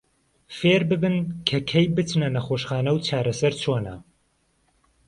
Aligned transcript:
فێرببن 0.57 1.15
کە 1.47 1.57
کەی 1.69 1.87
بچنە 1.95 2.27
نەخۆشخانە 2.35 2.91
و 2.93 3.03
چارەسەر 3.07 3.53
چۆنە. 3.61 3.95